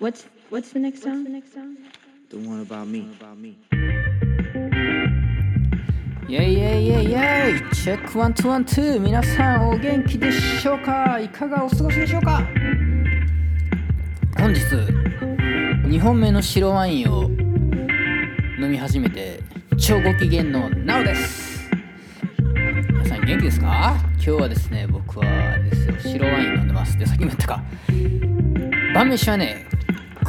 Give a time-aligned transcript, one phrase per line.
[0.00, 1.26] What's what's the next song?
[2.30, 3.06] The one about me.
[6.26, 11.20] yeah yeah yeah yeah check one two one two 皆さんお元気でしょうか？
[11.20, 12.42] いかがお過ごしでしょうか？
[14.38, 14.60] 本日
[15.86, 17.24] 2本目の白ワインを
[18.58, 19.40] 飲み始めて
[19.76, 21.68] 超ご機嫌の NOW です。
[22.90, 23.96] 皆さん元気ですか？
[24.14, 25.26] 今日はですね僕は
[25.58, 25.94] ですよ。
[26.00, 26.96] 白ワイン飲んでます。
[26.96, 27.62] でさっきも言ったか。
[28.94, 29.66] 晩飯はね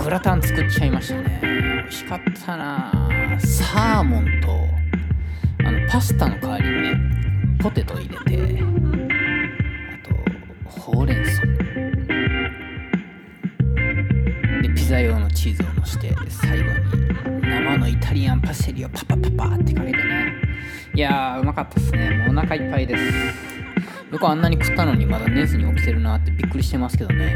[0.03, 1.39] グラタン作っちゃいましたね。
[1.83, 2.91] 美味しかったな。
[3.39, 4.67] サーモンと
[5.65, 6.93] あのパスタの代わりにね
[7.61, 8.63] ポテト入れて
[9.93, 10.15] あと
[10.81, 11.41] ほうれん草。
[14.61, 20.33] でピザ用のチーズをのして最後に生のイタリアンパセリをパパパパってかけてね。
[20.93, 22.09] いやーうまかったっすね。
[22.27, 23.03] もうお腹いっぱいです。
[24.11, 27.35] 僕はあんなに食ったのにまだ寝ずに起きてるなってびっくりしてますけどね。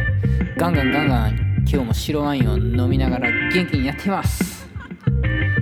[0.58, 4.68] ガンガンガンガン今日も白ワインを飲みながら元気にやっています。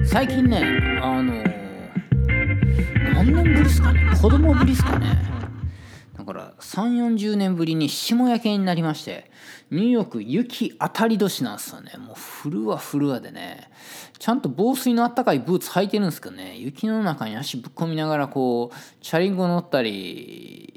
[0.06, 0.62] 最近ね
[1.02, 1.34] あの
[3.14, 4.12] 何年ぶりですかね？
[4.22, 5.18] 子供ぶりですかね？
[6.18, 9.32] だから3 4 0年ぶりに霜焼けになりまして
[9.72, 11.94] ニューヨーク雪当たり年なんですよね。
[11.98, 13.70] もうフルはフルはでね。
[14.20, 16.58] ちゃんと防水のあったかいブーツ履いてるんですけどね。
[16.58, 20.73] 雪の中に足ぶっ込みながらこうチャリンコ乗ったり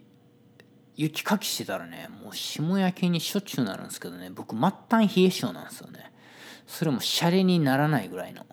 [0.97, 6.13] 雪かきしてたらねもう霜焼けにしょっちゅうなるんですけどね僕末端冷え性なんですよね。
[6.67, 8.45] それもシャレにならないぐらいの。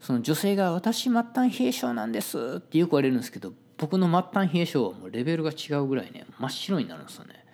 [0.00, 7.44] その女性が「私末端冷え性なんです」ってよく言われるんですけど僕の末端冷え性はもうレベルが違うぐらいね真っ白になるんですよね。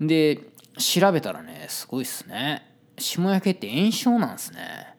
[0.00, 0.40] で
[0.78, 2.64] 調べたらねすごいっすね。
[2.98, 4.94] 霜焼けって炎症なんですね。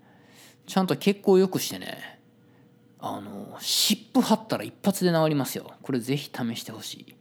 [0.66, 2.20] ちゃんと血行よくしてね
[3.00, 5.72] あの湿布貼ったら一発で治りますよ。
[5.82, 7.19] これぜひ試してほしい。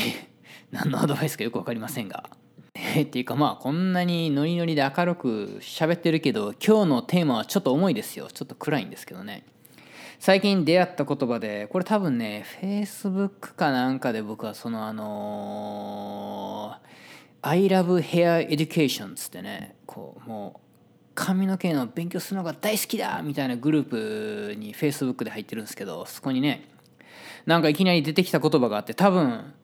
[0.00, 0.28] って
[0.72, 2.28] 何のアドバイスかよく分かりませんが。
[2.74, 9.44] え、っていうかまあこんなにノリノリで明るく喋ってるけど今日のテーマはちょっと重いですよちょっと暗いんですけどね
[10.18, 20.60] 最近出会った言葉でこれ多分ね Facebook かなんかで僕はそのあのー、I love hair education つってねこうもう
[21.14, 26.68] 髪の毛の勉強するのが大好きだみたいなグループに Facebook で入ってるんですけどそこにね
[27.46, 29.54] なんかいきなり出てきた言葉があって多分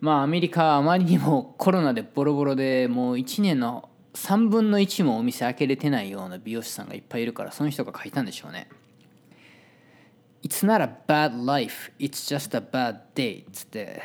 [0.00, 8.68] まあアメリカはあまりにもコロナでボロボロでもう1年の3分の1もお店開けれてないような美容師さんがいっぱいいるからその人が書いたんでしょうね。
[10.42, 14.02] It's not a bad life, it's just a bad day つって。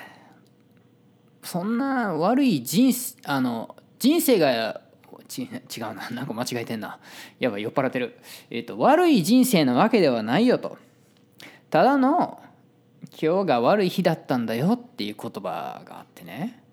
[1.43, 2.93] そんな悪い人
[3.25, 4.81] あの人生が
[5.27, 5.49] ち違う
[5.95, 6.09] な。
[6.09, 6.99] なんか間違えてんな。
[7.39, 8.19] やばい酔っ払ってる、
[8.49, 10.77] えー、と悪い人生なわけではないよと。
[11.69, 12.41] ただの
[13.19, 16.63] 今日が悪い日だったんだよっていう言葉があってね。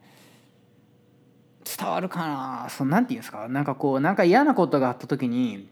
[1.64, 2.66] 伝わるかな？
[2.70, 3.48] そなんて言うんですか？
[3.48, 5.68] なんかこうなんか嫌なことがあった時に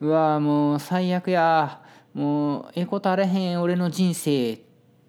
[0.00, 1.82] うわもう最悪や。
[2.14, 3.60] もうええことあれへん。
[3.60, 4.60] 俺の人生っ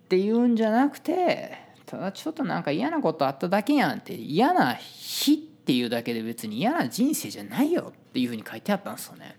[0.09, 4.16] ていうんじゃなくてただちょっとなんか嫌なことあっただけやんって。
[4.16, 9.38] 嫌な日っていうだけで別に嫌な人生じゃないよっていうふうに書いてあったんですよね。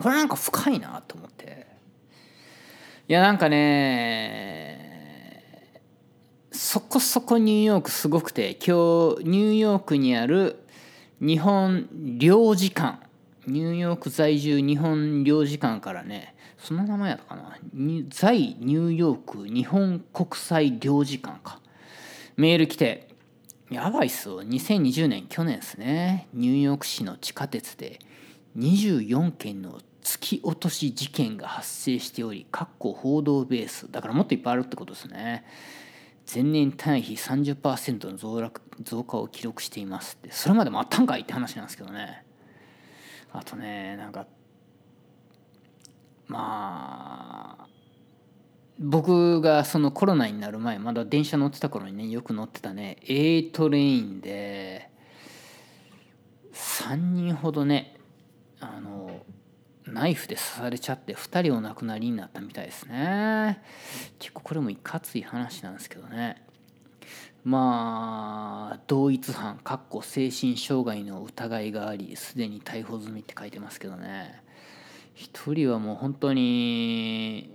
[0.00, 1.67] これなんか深いなと思って。
[3.10, 4.78] いやなんかね
[6.52, 10.62] そこそこニューヨークすごくて今日ニューヨークにある
[11.18, 11.88] 日本
[12.18, 12.98] 領事館。
[13.46, 17.56] ニューヨーク在住日本領事館からねその名前やったかな。
[18.10, 21.62] 在ニューヨーク日本国際領事館か。
[22.36, 23.08] メール来て
[23.70, 24.42] やばいっすよ。
[24.42, 26.28] 2020年去年ですね。
[26.34, 28.00] ニューヨーク市の地下鉄で
[28.58, 33.92] 24件の突き落とし事件が発生しており、かっこ報道ベース。
[33.92, 35.44] だからもっといっぱいあるってことですね。
[36.32, 40.32] 前年単位比30%の増落増加を記録していますって。
[40.32, 42.24] それまでもあったんかいって話なんですけどね。
[43.34, 44.26] あとね、なんか、
[46.26, 47.66] まあ、
[48.78, 54.90] 僕がそのコロナになる前、まだ電車乗ってた頃にね、よく乗ってたね、A トレインで、
[56.54, 57.98] 3人ほどね、
[58.58, 59.20] あの、
[59.92, 63.62] ナイフで刺されちゃって2人お亡くなりになったみたいですね。
[64.18, 66.42] 結構これもいかつい話なんですけどね。
[67.44, 74.42] まあ同一犯かっこ精神障害の疑いがありすでに逮捕済みって書いてますけどね。
[75.16, 77.50] 1人はもう本当に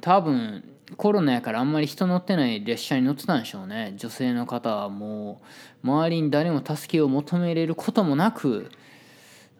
[0.00, 0.64] 多分
[0.96, 3.94] コロナやからあんまり人乗ってない列車に乗ってたんでしょうね。
[3.96, 5.40] 女性の方はも
[5.82, 8.70] う周りに誰も助けを求めれることもなく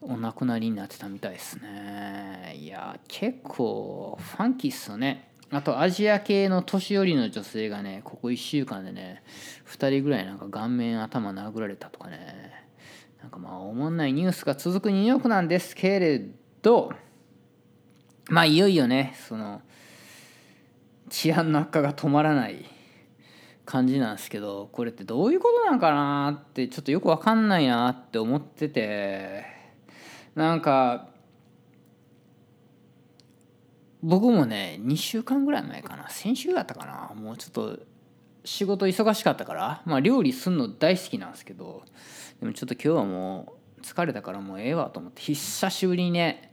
[0.09, 2.57] お亡くなりになってたみたいですね。
[2.59, 5.31] いや結構ファンキーっすよね。
[5.51, 9.23] あとアジア系の年寄りの女性がねここ1週間でね
[9.67, 12.65] 2人ぐらいなんか顔面頭殴られたとかね。
[13.21, 16.23] なんかまあおもんないニュースが続くニューヨークなんですけれ
[16.63, 16.93] ど
[18.29, 19.63] まあいよいよねその
[21.09, 22.65] 治安の悪化が止まらない
[23.65, 29.56] 感じなんですけどこれってどういうことなんかなってちょっとよく分かんないなって思ってて。
[30.37, 31.09] なんか
[34.03, 36.09] 僕もね2週間ぐらい前かな。
[36.11, 37.21] 先週だったかな。
[37.21, 37.79] もうちょっと
[38.45, 39.83] 仕事忙しかったから。
[39.85, 41.83] まあ料理すんの大好きなんですけど。
[42.39, 45.23] でもちょっと今日はもう疲れたからもうええわと思って。
[45.23, 46.53] 久しぶりにね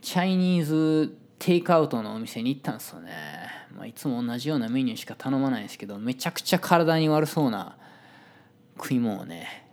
[0.00, 3.10] チャイニーズテイクアウトのお店に行ったんですよね、
[3.76, 7.76] まあ、いつも同じようなメニューしか頼まないんですけどめちゃくちゃ体に悪そうな
[8.76, 9.63] 食い物をね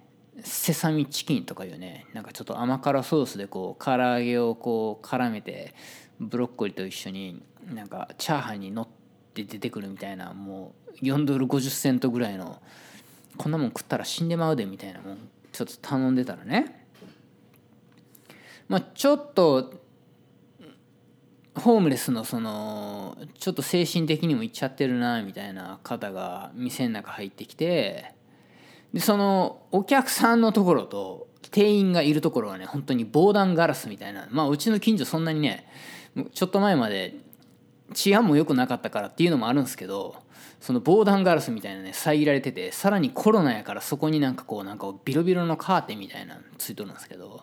[0.44, 5.74] セサミチキンとかいうねなんかちょっと甘辛ソースでこう唐揚げをこう絡めて
[6.20, 7.42] ブロッコリーと一緒に
[7.74, 8.88] なんかチャーハンに乗っ
[9.34, 12.62] て出てくるみたいなもう4ドル50セントぐらいの
[13.38, 15.18] こんなもん食ったら死んでまうでみたいなもん
[15.52, 16.88] ちょっと頼んでたらね。
[18.68, 19.74] まあちょっと
[21.56, 28.14] ホームレスのそのちょっと精神的にもいっちゃってるなみたいな方が店の中入ってきて
[28.94, 35.68] でそのお客さんのところと店員がいるところはね本当に防弾ガラスみたいなまあうちの近所そんなにね
[36.34, 37.16] ちょっと前まで
[37.94, 40.16] 治安も良くなかったからっていうのもあるんですけど
[40.60, 47.42] その防弾ガラスみたいなね遮られててさらにコロナやからそこになんかこうなんかビロビロのカーテンみたいなのついとるんですけど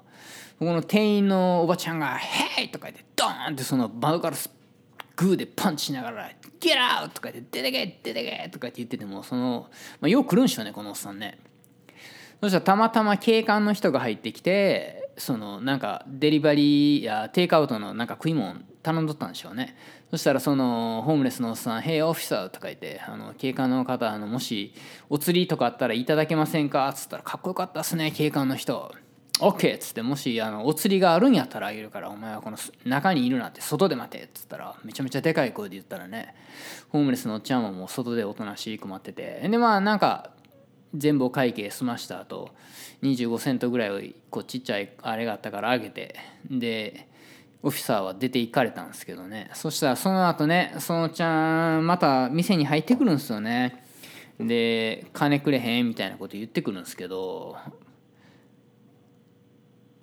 [0.58, 4.50] この店員のおばちゃんが「ヘイ!」とか言ってドーンってその窓ガラス
[5.18, 6.30] グーでパンチしながら
[6.60, 9.68] 「ゲラウ!」とか言って「出てけ出てけ!」とかって言っててもその、
[10.00, 11.38] まあ、よう来るんでしょうねこのおっさんね。
[12.40, 19.76] そしたらたまたま警官の人が入ってきてそのなんかデリバリーやテイクアウトのなんか食い物頼んどったんでしょうね
[20.12, 24.72] そしたらそのホームレスのおっさん「ヘイオフィサー」とか言ってあの警官の方あのもし
[25.10, 26.88] お釣りとかあったらいただけませんか？
[26.90, 28.94] っつったら「かっこよかったっすね警官の人」
[29.40, 36.34] OK っつってもしあのお釣りがあるんやったらあげるからお前はこの中にいるなって外で待てっつったらめちゃめちゃでかい声で言ったらね
[36.90, 40.30] ホームレスのおっちゃんはもう外でおとなしく待っててでまあなんか
[40.94, 42.50] 全部お会計済ました後
[43.02, 44.00] 25セントぐらいを
[44.30, 46.16] こうちっちゃいあれがあったからあげて
[46.50, 47.08] で
[47.62, 49.50] オフィサーは出て行かれたんですけどね。
[49.54, 53.84] そしたらその後ねそのおっちゃんまた店に入ってくるんですよね。
[54.38, 57.56] で金くれへんみたいなこと言ってくるんですけど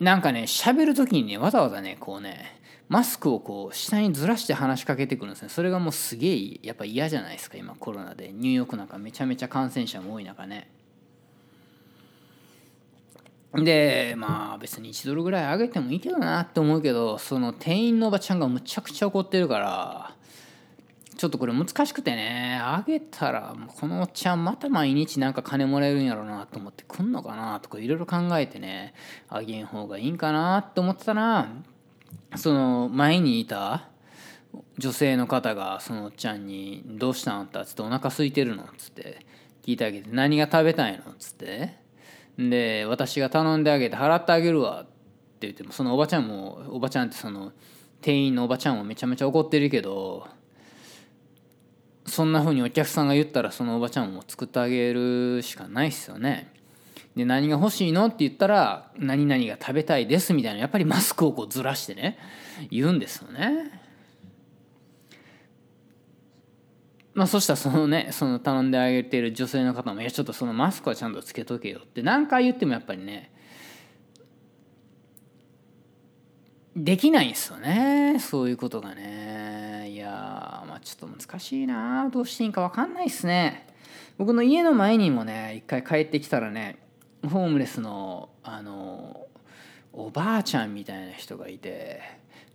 [0.06, 5.50] なんかね喋る時にねわざわざねこうねマスクをこう下にずらして話しかけてくるんですね。
[5.50, 8.32] それがもうすげえやっぱ嫌じゃないですか今コロナで。
[8.32, 10.70] ニューヨークなんかめちゃめちゃ感染者も多い中ね。
[13.56, 20.16] でまあ別に1ドルぐらい上げてもいいけどなって思うけどその店員のおばちゃんがむちゃくちゃ怒ってるから
[21.18, 28.94] ちょっとこれ難しくてねあげたらこのおっちゃんまた毎日なんか金もらえるんやろうなと思って来んのかなとかいろいろ考えてね
[29.30, 31.48] あげん方がいいんかなって思ってたら
[32.36, 33.88] その前にいた
[34.78, 39.26] 女性の方がそのおっちゃんに「どうしたん?」って「つってお腹空いてるの?」っつって
[39.64, 41.76] 聞いてあげて「何が食べたいの?」っつって
[42.38, 44.92] で私が頼んであげて払ってあげるわって
[45.48, 47.54] 言ってもそのおばちゃんもおばちゃんってその
[48.02, 50.28] 店員のおばちゃんもめちゃめちゃ怒ってるけど
[52.06, 56.54] そんな風にお客さんが言ったらそのおばちゃんも作ってあげるしかないっすよね。
[57.16, 62.18] で何が欲しいのって言ったら何々が食べたいですみたいなやっぱりマスクをこうずらしてね
[62.70, 63.82] 言うんですよね。
[67.14, 73.32] まあそしたらそのねその頼んであげている女性の方も「いやちょっとそのマスクはちゃんとつけとけよ」って何回言ってもやっぱりね
[76.76, 78.18] できないんですよね。
[78.20, 79.90] そういうことがね。
[79.90, 80.10] いや
[80.68, 82.10] まあちょっと難しいな。
[82.10, 83.68] どうしていいか分かんないっすね。
[84.18, 86.78] 僕の家の前にもね一回帰ってきたらね
[87.24, 89.28] ホームレスのあの
[89.94, 92.02] おばあちゃんみたいな人がいて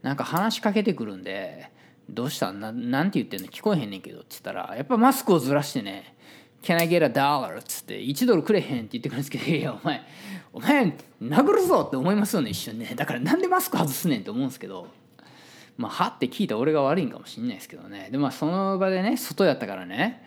[0.03, 1.71] なんか話しかけてくるんで
[2.09, 3.47] 「どうしたななんて言ってんの？
[3.49, 6.15] 聞こえへんねんけど」って言ったらやっぱマスクをずらしてね
[6.63, 10.03] 「Can I get a dollar?」っつって「1ドルくれへん」って言ってくるんですけど「いやお前
[10.53, 12.93] お前殴るぞ!」って思いますよね一瞬ね。
[12.97, 14.89] だからなんでマスク外すねんって思うんですけど。
[15.77, 18.11] まあはって聞いた俺が悪いんかもしんないですけどね。
[18.13, 20.23] でまあその場でね外やったからね。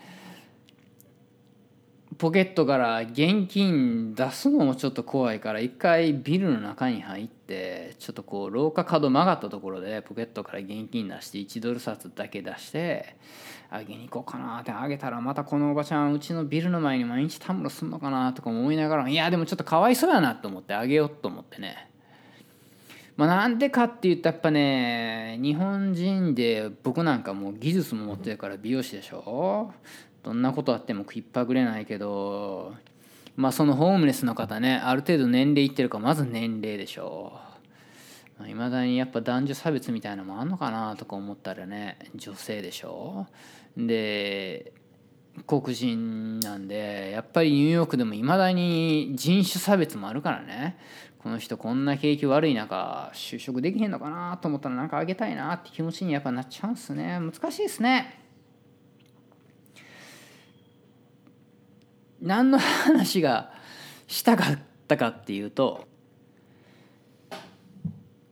[2.17, 13.15] ポケットから現金出すのもちょっと怖いから一回ビルの中に入ってちょっとこう廊下角曲がったところでポケットから現金出して1ドル札だけ出して
[13.70, 21.89] あげに行こうかなってあげたらまたこのおばちゃんうちのビルの前に毎日たむろすんのかなとか思いながらいやでもちょっとかわいそうやなと思ってあげようと思ってね。
[23.15, 29.72] まあなんでかって言ったらやっぱね日本人で僕なんかもう技術も持ってるから美容師でしょ。
[30.24, 32.74] どんなことあっても食いっぱぐれないけど
[33.36, 37.34] まあそのホームレスの方ねある程度年齢いってるかまず年齢でしょ
[38.42, 38.48] う。
[38.48, 43.27] いまだにやっぱ男女差別みたいなのもあんのかなとか思ったらね女性でしょ
[43.77, 44.74] で
[45.48, 50.77] 黒人なんでやっぱりニューヨークでもいまだに人種差別もあるからね。
[51.20, 57.18] この人こんな景気悪い中就職できへんのかなと思ったらなんかあげたいなって気持ちにやっぱなっちゃうんすね。
[57.18, 58.23] 難しいですね。
[62.24, 63.51] 何の話が
[64.08, 65.86] したかったかっていうと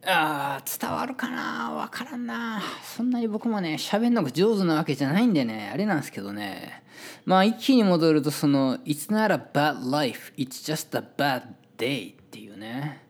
[0.03, 1.71] あー伝わるかな？
[1.89, 2.59] 分からんな。
[2.83, 6.81] そんなに僕もね喋んのが上手なわけじゃないんでねあれなんですけどね。
[7.25, 11.43] まあ一気に戻るとその「It's not a bad life it's just a bad
[11.77, 13.05] day」っていうね。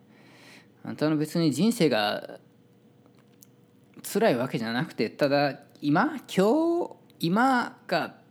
[0.84, 2.40] あんたの別に人生が
[4.02, 8.21] 辛いわけじゃなくてただ今今日今が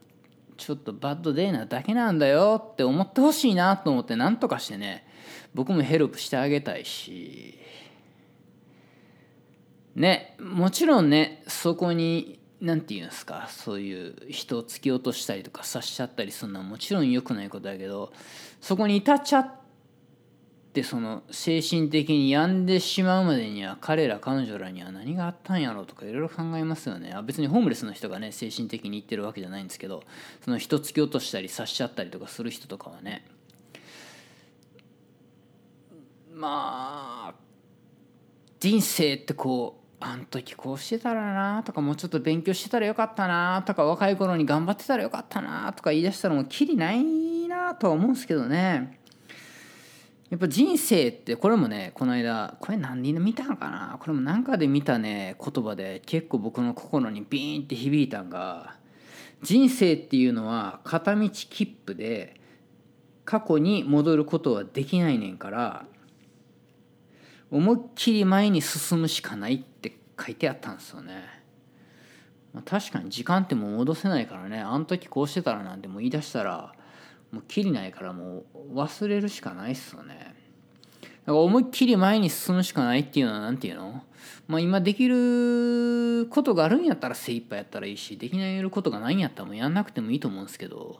[0.62, 5.08] ちょっとバッドデイなだけなんだよって思ってほしいなと思って何とかしてね
[5.56, 7.58] 僕もヘルプしてあげたいし。
[9.96, 18.14] ねもちろんねそこに何て言うんですかそういう人を突き落としたりとか刺しちゃったりするのはもちろん良くないことだけど
[18.62, 19.52] そこに至っちゃっ
[20.74, 27.12] てその精神的に病んでしまうまでには彼ら彼女らには何があったんやろうとかいろいろ考えますよね。
[27.14, 30.04] あ別にホームレスの人がね精神的に言ってるわけじゃないんですけど
[30.44, 33.26] その人突き落としたりさしちゃったりとかする人とかはね。
[36.34, 37.36] まあ
[38.60, 47.04] 人生ってこうあん時こうしてたらなとかもうちょっと勉強してたらよかったなとか若い頃に頑張ってたらよかったなとか言い出したらもうきりない
[47.48, 49.01] なとは思うんですけどね。
[50.32, 53.98] やっぱ人生ってこれもねこの間これ何人見たのかな？
[54.00, 58.78] これも何かで見たね言葉で結構僕の心にビーンって響いたんが
[59.44, 62.40] 人生っていうのは片道切符で
[63.26, 65.86] 過去に戻ることはできないねんから
[67.52, 71.26] 思いっきり前に進むしかないって書いてあったんですよね。
[72.54, 76.74] まあ、確かに時間ってもう戻せないからねあの時こうしてたらなんても言い出したら
[77.32, 80.36] もうきりないからもう忘れるしかないっすよね。
[81.02, 84.04] だから思いっきり前に進むしかないっていうのは何て言うの？
[84.48, 91.00] まあ今できることがあるんやったら精一杯やったらいいしできないことがないんやったらもうやんなくてもいいと思うんですけど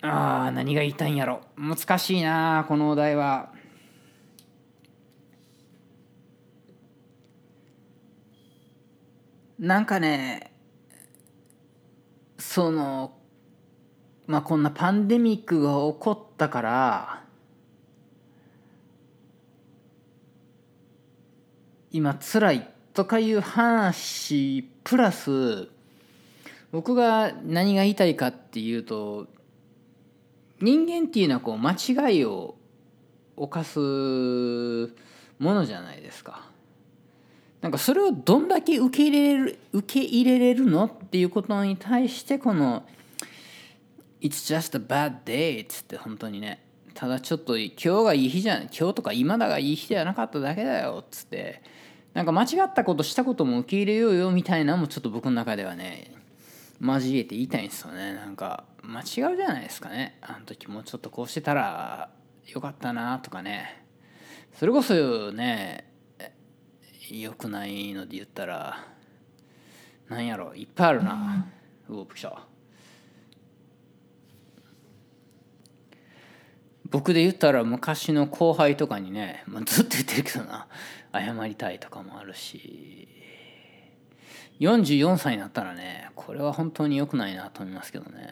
[0.00, 1.42] あー何が言いたいんやろ？
[1.56, 3.52] 難しいなこのお題は。
[9.58, 10.52] なんかね
[12.38, 13.12] その
[14.30, 17.24] まあこんなパンデミックが起こったから
[21.90, 25.66] 今辛いとかいう話プラス
[26.70, 29.26] 僕が何が言いたいかっていうと
[30.60, 32.54] 人間っていうのはこう間違いを
[33.36, 36.46] 犯すものじゃないですか。
[37.62, 42.84] なんかそれをどんだけ受け入れる受け入れれるのっていうことに対してこの
[44.20, 46.64] 「It's just a bad day」っつって本当にね。
[46.94, 51.62] ただちょっと今日がいい日じゃん今日とか今だがいい日ではなかっただけだよっつって。
[52.12, 56.12] なんか間違ったことしたことも受け入れようよみたいなのもちょっと僕の中ではね
[56.80, 58.14] 交えて言いたいんですよね。
[58.14, 60.18] なんか間違うじゃないですかね。
[60.20, 62.10] あの時もうちょっとこうしてたら
[62.48, 63.84] よかったなとかね。
[64.54, 65.84] それこそね
[67.10, 68.84] 良くないので言ったら
[70.08, 71.46] なんやろいっぱいあるな、
[71.88, 72.42] うおびっくりした
[76.90, 80.66] 僕で言ったら昔の後輩とかにね、まあ、 ずっと言ってるけどな。
[81.12, 83.08] 謝りたいとかもあるし。
[84.60, 88.28] 44歳になったらねこれは本当に良くないなと思いますけどね、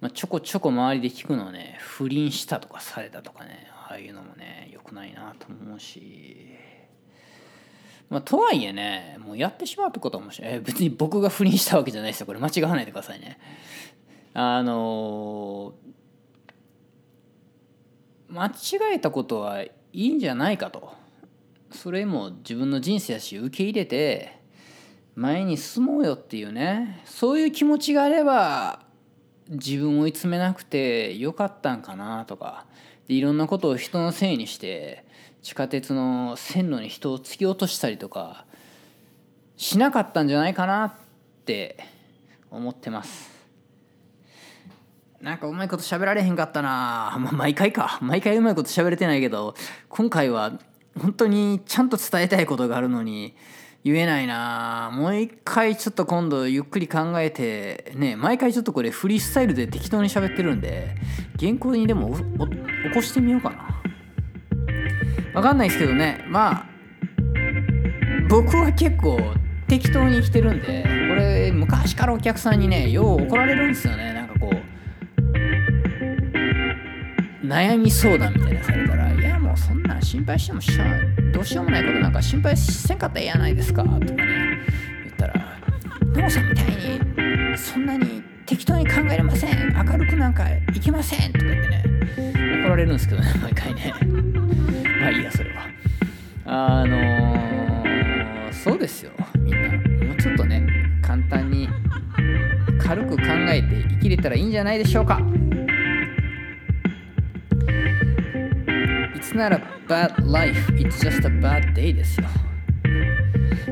[0.00, 6.48] まあ、ちょこちょこ周りで聞くのね不倫したとかされたとかねああいうのもね良くないなと思うし。
[8.08, 12.26] まあ、とはいえねもうやってしまうってことはもしえ別に僕が不倫したわけじゃないですよ。
[12.26, 13.38] これ間違わないでくださいね。
[14.32, 15.74] あの
[18.28, 20.92] 間違えたことはいいんじゃないかと。
[21.70, 24.38] それも自分の人生やし受け入れて
[25.14, 27.02] 前に進もうよっていうね。
[27.04, 28.80] そういう気持ちがあれば
[29.48, 32.66] 自分を追い詰めなくてよかったんかなとか。
[33.08, 35.04] でいろんなことを人のせいにして
[35.42, 38.44] 地下鉄の線路に人を突き落としたりとか
[39.56, 40.92] しなかったんじゃないかなっ
[41.44, 41.78] て
[42.50, 43.35] 思ってます。
[45.20, 47.98] なんかうまいこと喋られへんかったな、まあ、毎回か。
[48.02, 49.54] 毎回うまいこと喋れてないけど
[49.88, 50.52] 今回は
[50.98, 53.34] 本当にちゃんと伝えたいことがあるのに
[53.84, 54.90] 言えないな。
[54.92, 60.96] もう一回ちょっと今度ゆっくり考えてね毎回ちょっとこれフリースタイルで適当に喋ってるんで
[61.38, 63.82] 原稿にでも起こしてみようかな。
[65.34, 66.24] わかんないですけどね。
[66.28, 66.66] まあ
[68.28, 69.18] 僕は結構
[69.68, 74.15] 適当に生きてるんでこれ昔からお客さんにねよう怒られるんですよね。
[77.46, 80.84] 悩み相談みたいなされたら「いやもうそんなん心配してもしゃ
[81.32, 84.06] どうしようもないことなんか心配せんかったらええやないですか」とかね
[85.04, 85.34] 言ったら
[86.14, 91.84] 「ノモさんみたいにそんなに適当に考えれません明るくなんかいけません」とか言ってね
[92.62, 93.94] 怒られるんですけどね毎回ね。
[95.00, 95.66] まあいいやそれは。
[96.48, 99.10] あのー、そうですよ。
[99.38, 99.68] みんな。
[100.06, 100.66] もうちょっとね
[101.02, 101.68] 簡単に
[102.78, 105.20] 軽く考えて生きれたらいいんじゃないでしょうか。
[109.26, 112.28] It's not a bad life, it's just a bad day ですよ。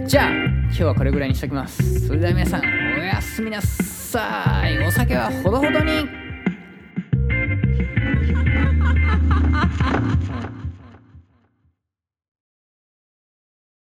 [0.04, 2.08] じゃあ今日はこれぐらいにしときます。
[2.08, 2.62] それでは皆さん
[2.99, 4.84] おやすみなさい。
[4.84, 6.23] お酒はほどほどに。